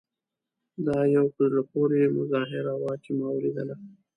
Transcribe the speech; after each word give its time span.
دا 0.85 0.99
یوه 1.15 1.29
په 1.35 1.41
زړه 1.49 1.61
پورې 1.71 2.13
مظاهره 2.17 2.73
وه 2.81 2.93
چې 3.03 3.09
ما 3.17 3.27
ولیدله. 3.33 3.75